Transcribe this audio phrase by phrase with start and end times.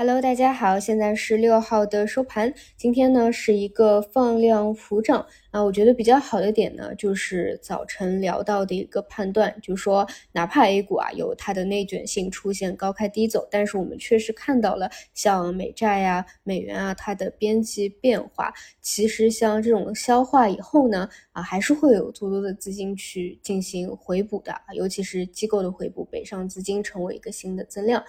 [0.00, 2.54] Hello，大家好，现在是六号的收盘。
[2.74, 28.00] 今天呢是一个放量浮涨啊，我觉得比较好的点呢，就是早晨聊到的一个判断，就是说哪怕 A 股啊有它的内卷性出现高开低走，但是我们确实看到了像美债呀、美元啊它的边际变化，其实像这种消化以后呢，啊还是会有足够的资金去进行回补的，尤其是机构的回补，北上资金成为一个新的增量。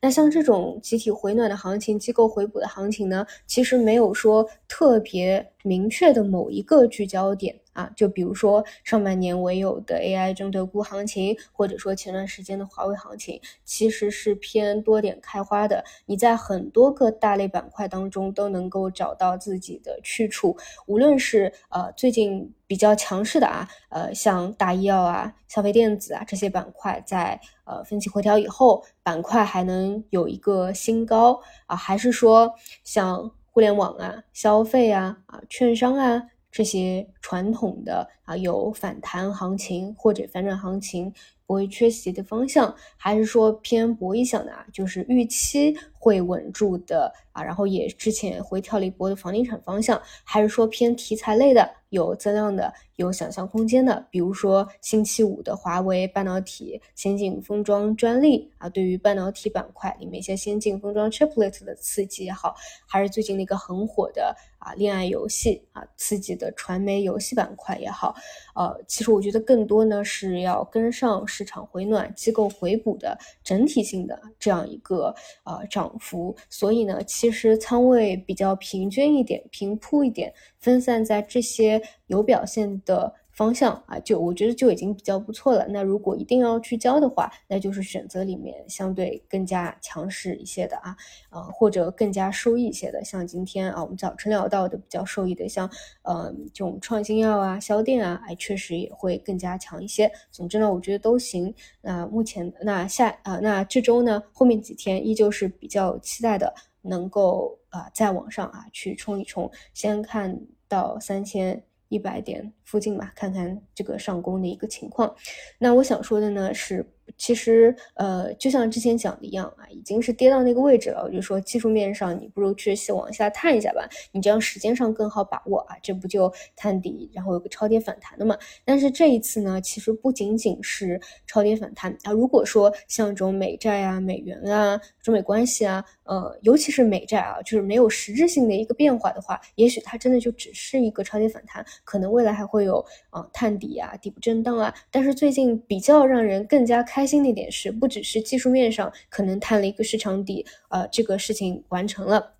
[0.00, 7.88] 那像这种集体回暖的行情、机构回补的行情呢，其实没有说特别明确的某一个聚焦点啊。
[7.94, 15.84] 就比如说上半年唯有的 AI 中特估行情，或者说前段时间的华为行情，其实是偏多点开花的。
[16.06, 20.56] 你在很多个大类板块当中都能够找到自己的去处，
[20.86, 27.40] 无论是呃最近比较强势的啊，呃像大医药啊、消费电子啊这些板块在。
[27.70, 31.76] 呃，分歧回调以后，板块还能有一个新高啊？
[31.76, 32.50] 还是说
[32.82, 41.12] 像互联网啊、消费啊、啊券商啊这些传统的啊有反弹行情或者反转行情？
[41.48, 44.66] 不会缺席的方向，还是说偏博弈向的啊？
[44.70, 54.06] 就是预期会稳住的啊，然后也之前回调了一波的房地产方向，还是说偏题材类的，有增量的，有想象空间的？
[54.10, 62.54] 比如说星期五的华为半导体先进封装专利啊，对于半导体板块里面一些先进封装 chiplet 的刺激也好，
[62.86, 68.14] 还是最近那个很火的啊恋爱游戏啊刺激的传媒游戏板块也好，
[68.54, 71.26] 呃，其实我觉得更多呢是要跟上。
[71.38, 75.14] 市场回暖、机构回补的整体性的这样一个
[75.44, 83.14] 呃涨幅，所以呢，其实仓位比较平均一点、平铺一点，分散在这些有表现的。
[83.38, 85.64] 方向啊，就我觉得就已经比较不错了。
[85.68, 90.96] 那如果一定要去交的话，那就是选择里面相对更加强势一些的啊，
[91.30, 93.04] 呃，或者更加收益一些的。
[93.04, 95.70] 像今天啊，我们早晨聊到的比较受益的，像
[96.02, 100.10] 呃这种创新药啊、消电啊，哎，确实也会更加强一些。
[100.32, 101.54] 总之呢，我觉得都行。
[101.80, 106.52] 那目前那下啊，那这周呢，后面几天依旧是比较期待的，
[106.82, 111.62] 能够啊再往上啊去冲一冲，先看到三千。
[111.88, 115.14] 一百点附近吧，看看这个上攻的一个情况。
[115.58, 116.86] 那我想说的呢是。
[117.16, 121.02] 其实，呃，就像之前讲的一样啊，已经是跌到那个位置了。
[121.04, 125.76] 我就说技术面上，你不如去往下探一下吧，你这样时间上更好把握啊。
[125.82, 128.36] 这不就探底，然后有个超跌反弹的嘛？
[128.64, 132.12] 但是这一次呢，其实不仅仅是超跌反弹啊。
[132.12, 144.72] 如果说像这种美债啊、美元啊、中美关系啊，呃，尤其是美债啊，就是没有实质性的一个变化的话，也许它真的就只是一个超跌反弹，可能未来还会有啊探底啊、底部震荡啊。
[144.90, 146.97] 但是最近比较让人更加开。
[146.98, 152.34] 开心的一点是，不只是技术面上可能探了一个市场底，呃，这个事情完成了。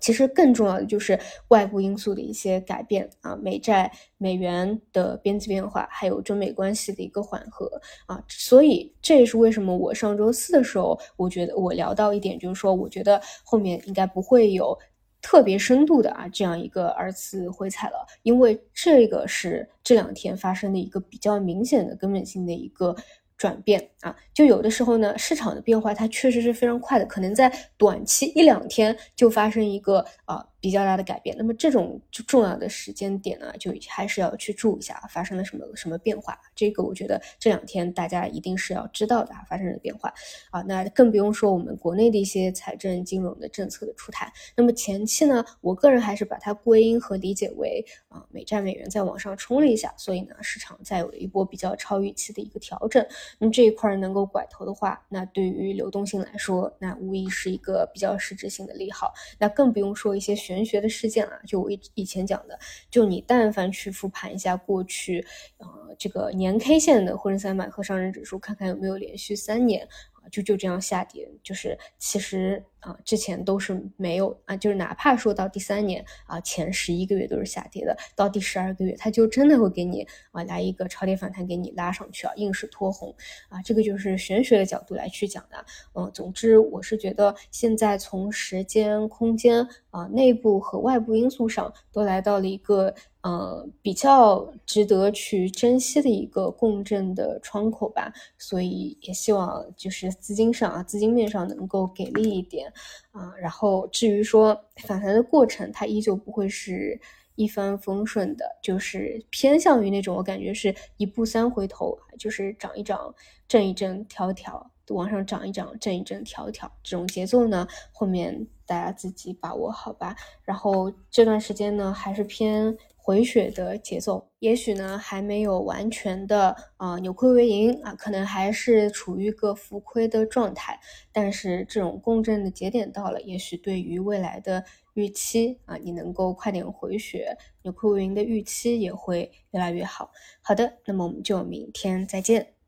[0.00, 1.16] 其实更重要的就是
[1.48, 8.20] 外部因素的一些改变啊，美债、美元的边际变化，还有中美关系的一个缓和啊。
[8.26, 14.76] 所以这也是为什么我上周四的时候，我觉得我聊到一点，就是说，我觉得后面应该不会有。
[15.24, 22.96] 特别深度的啊，这样一个二次回踩了，因为这个是这两天发生的一个比较明显的根本性的一个
[23.42, 30.46] 转变啊，就有的时候呢，市场的变化它确实是非常快的，可能在短期一两天就发生一个啊。
[30.62, 36.38] 比较大的改变，那么这种就重要的时间点呢，就还是要去注意一下发生了什么什么变化。
[36.54, 40.14] 这个我觉得这两天大家一定是要知道的发生了变化
[40.52, 40.62] 啊。
[40.62, 44.32] 那更不用说我们国内的一些财政金融的政策的出台。
[44.56, 53.04] 那么前期呢，我个人还是把它归因和理解为啊，美债美元在往上冲了一下，所以呢，市场再有了一波比较超预期的一个调整。
[53.40, 59.12] 那么这一块能够拐头的话，那对于流动性来说，那无疑是一个比较实质性的利好。
[59.40, 60.51] 那更不用说一些选。
[60.54, 62.58] 玄学的事件啊，就我以以前讲的，
[62.90, 65.24] 就你但凡去复盘一下过去，
[65.58, 65.66] 呃，
[65.98, 70.28] 这个年 K 线的沪深三百和上证指数，看看有没有连续三年啊。
[70.30, 83.14] 就就这样下跌，就是其实啊，之前都是没有啊，就是哪怕说到第三年啊，前十一个月都是下跌的，到第十二个月，它就真的会给你啊来一个超跌反弹，给你拉上去啊，硬是拖红
[83.48, 85.64] 啊，这个就是玄学的角度来去讲的。
[85.94, 92.94] 嗯，总之我是觉得现在从时间、空间啊、内部和外部因素上都来到了一个。
[93.22, 102.71] 呃，比较值得去珍惜的一个共振的窗口吧，所以也希望就是资金上啊，资金面上能够给力一点
[103.10, 103.32] 啊。
[103.40, 107.00] 然后至于说反弹的过程，它依旧不会是
[107.34, 113.14] 一帆风顺的，就是偏向于那种我感觉是一步三回头，就是涨一涨，
[113.46, 114.70] 震一震，调一调。
[114.88, 120.14] 往上涨一涨，震一震，调一调，这种节奏呢，后面大家自己把握好吧。
[120.42, 130.78] 然后这段时间呢，还是偏回血的节奏，也许呢还没有完全的啊扭亏为盈啊，可能还是处于一个浮亏的状态。
[131.10, 134.64] 但是这种共振的节点到了，也许对于未来的
[134.94, 140.12] 预期啊，你能够快点回血，扭亏为盈的预期也会越来越好。
[140.40, 142.61] 好的，那么我们就明天再见。